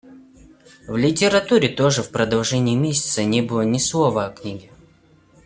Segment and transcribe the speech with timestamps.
[0.87, 4.71] В литературе тоже в продолжение месяца не было ни слова о книге.